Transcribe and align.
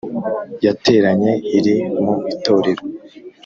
Yateranye 0.65 1.31
iri 1.57 1.75
mu 2.01 2.13
itorero 2.33 2.83